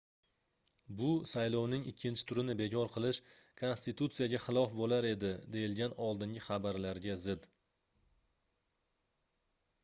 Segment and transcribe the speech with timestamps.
[0.99, 3.19] bu saylovning ikkinchi turini bekor qilish
[3.61, 7.47] konstitutsiyaga xilof boʻlar edi deyilgan oldingi xabarlarga zid